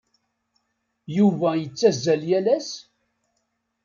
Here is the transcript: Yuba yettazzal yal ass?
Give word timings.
Yuba 1.17 1.49
yettazzal 1.61 2.21
yal 2.31 2.45
ass? 2.57 2.69